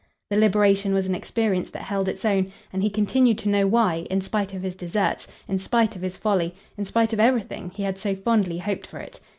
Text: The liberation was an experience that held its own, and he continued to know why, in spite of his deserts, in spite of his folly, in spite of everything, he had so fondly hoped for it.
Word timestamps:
The 0.31 0.35
liberation 0.37 0.95
was 0.95 1.05
an 1.05 1.13
experience 1.13 1.69
that 1.69 1.83
held 1.83 2.07
its 2.09 2.25
own, 2.25 2.51
and 2.73 2.81
he 2.81 2.89
continued 2.89 3.37
to 3.37 3.49
know 3.49 3.67
why, 3.67 4.07
in 4.09 4.19
spite 4.19 4.51
of 4.55 4.63
his 4.63 4.73
deserts, 4.73 5.27
in 5.47 5.59
spite 5.59 5.95
of 5.95 6.01
his 6.01 6.17
folly, 6.17 6.55
in 6.75 6.85
spite 6.85 7.13
of 7.13 7.19
everything, 7.19 7.69
he 7.75 7.83
had 7.83 7.99
so 7.99 8.15
fondly 8.15 8.57
hoped 8.57 8.87
for 8.87 8.97
it. 8.97 9.19